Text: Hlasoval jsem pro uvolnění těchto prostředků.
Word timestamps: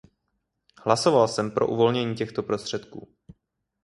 Hlasoval 0.83 1.27
jsem 1.27 1.51
pro 1.51 1.67
uvolnění 1.67 2.15
těchto 2.15 2.43
prostředků. 2.43 3.15